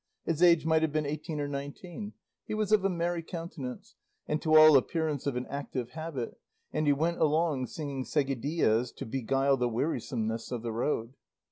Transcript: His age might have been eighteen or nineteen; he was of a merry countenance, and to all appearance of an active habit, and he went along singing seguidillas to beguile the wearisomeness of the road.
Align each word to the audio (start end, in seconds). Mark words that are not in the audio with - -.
His 0.25 0.41
age 0.41 0.65
might 0.65 0.81
have 0.81 0.91
been 0.91 1.05
eighteen 1.05 1.39
or 1.39 1.47
nineteen; 1.47 2.13
he 2.47 2.55
was 2.55 2.71
of 2.71 2.83
a 2.83 2.89
merry 2.89 3.21
countenance, 3.21 3.93
and 4.27 4.41
to 4.41 4.55
all 4.57 4.75
appearance 4.75 5.27
of 5.27 5.35
an 5.35 5.45
active 5.45 5.91
habit, 5.91 6.39
and 6.73 6.87
he 6.87 6.91
went 6.91 7.19
along 7.19 7.67
singing 7.67 8.03
seguidillas 8.03 8.91
to 8.95 9.05
beguile 9.05 9.57
the 9.57 9.69
wearisomeness 9.69 10.51
of 10.51 10.63
the 10.63 10.71
road. 10.73 11.13